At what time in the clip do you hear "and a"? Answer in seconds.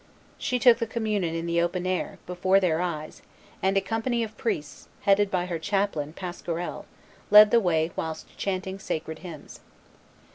3.61-3.81